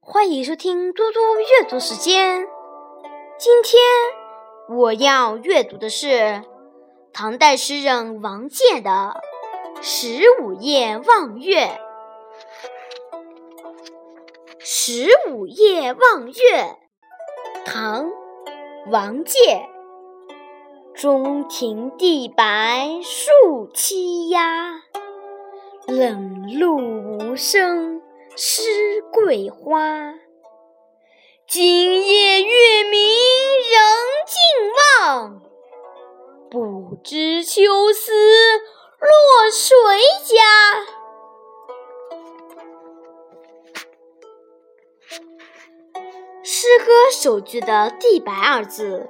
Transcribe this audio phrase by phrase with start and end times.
[0.00, 2.46] 欢迎收听嘟嘟阅读时间。
[3.38, 3.80] 今天
[4.68, 6.42] 我要阅读的是
[7.12, 9.20] 唐代诗人王建的
[9.82, 11.80] 十五夜望月
[14.58, 16.76] 十五夜望月
[17.64, 18.10] 唐
[18.90, 19.68] 王建
[20.94, 24.82] 中庭地白树栖鸦。
[25.86, 28.02] 冷露无声
[28.36, 28.62] 湿
[29.12, 30.14] 桂花。
[31.46, 33.78] 今夜月明人
[34.26, 35.42] 尽望，
[36.50, 38.12] 不知秋思
[38.98, 39.70] 落谁
[40.24, 40.34] 家。
[46.42, 49.08] 诗歌首句的“地白”二字。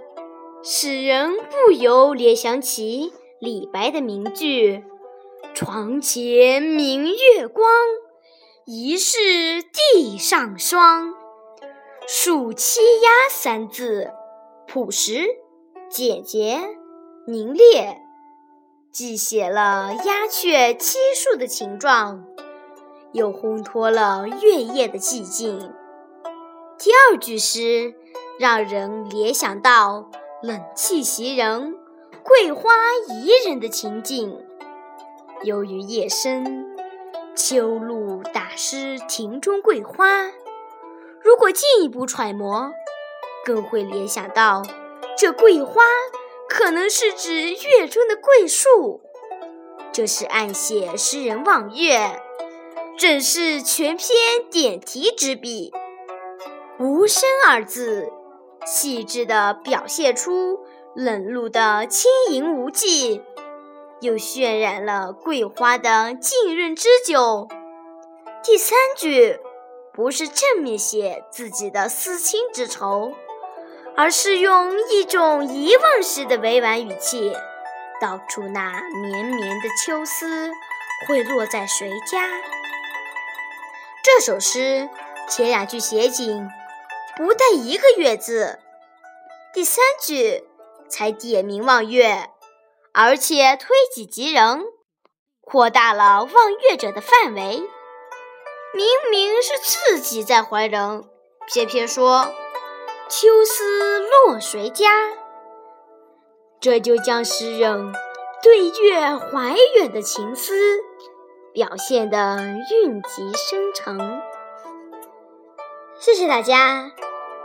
[0.69, 4.83] 使人不由联想起李白的名句
[5.57, 7.67] ：“床前明月光，
[8.67, 11.15] 疑是地上霜。
[12.07, 14.11] ”“数栖鸦”三字
[14.69, 15.25] 朴实、
[15.89, 16.61] 简洁、
[17.27, 18.03] 凝练，
[18.93, 22.27] 既写了鸦雀栖树的情状，
[23.13, 25.73] 又烘托了月夜的寂静。
[26.77, 27.95] 第二句诗
[28.39, 30.11] 让人联想到。
[30.43, 31.79] 冷气袭人，
[32.23, 32.71] 桂花
[33.09, 34.46] 宜人的情景。
[35.47, 36.77] 由于夜深，
[37.37, 40.33] 秋露打湿庭中桂花。
[41.23, 42.73] 如果进一步揣摩，
[43.45, 44.65] 更会联想到
[45.17, 45.81] 这桂花
[46.49, 49.03] 可能是指月中的桂树。
[49.93, 52.21] 这是暗写诗人望月，
[52.99, 54.11] 正是全篇
[54.51, 55.73] 点题之笔。
[56.81, 58.11] 无声二字。
[58.67, 60.59] 细致地表现出
[60.93, 63.23] 冷露的轻盈无际，
[64.01, 67.49] 又渲染了桂花的浸润之久。
[68.43, 69.39] 第三句
[69.93, 73.13] 不是正面写自己的思亲之愁，
[73.97, 77.37] 而是用一种疑问式的委婉语气，
[78.01, 80.51] 道出那绵绵的秋思
[81.09, 82.31] 会落在谁家。
[84.03, 84.89] 这首诗
[85.29, 86.49] 前两句写景。
[87.19, 88.59] 不带一个月字，
[89.55, 90.45] 第三句
[90.87, 92.29] 才点明望月，
[92.99, 94.65] 而且推己及人，
[95.43, 97.69] 扩大了望月者的范围。
[98.73, 101.05] 明明是自己在怀人，
[101.47, 102.35] 偏偏说
[103.07, 104.87] 秋思落谁家，
[106.59, 107.93] 这就将诗人
[108.43, 110.55] 对月怀远的情思
[111.53, 112.39] 表现得
[112.71, 114.23] 蕴极深沉。
[116.01, 116.93] 谢谢大家。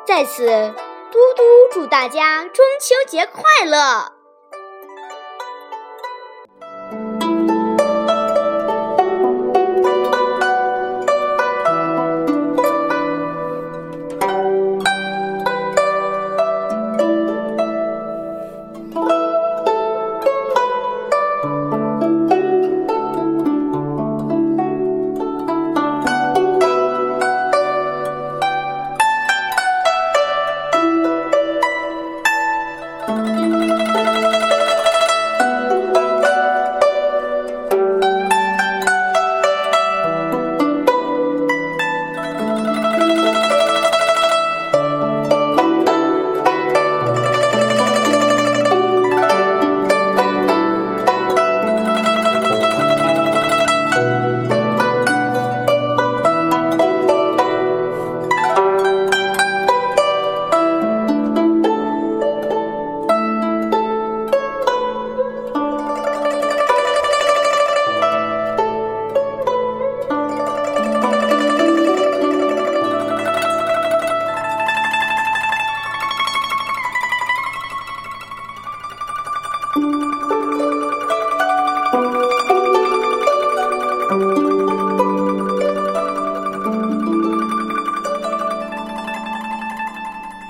[0.05, 0.45] 在此，
[1.11, 4.20] 嘟嘟祝大家中秋节快乐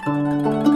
[0.04, 0.71] Música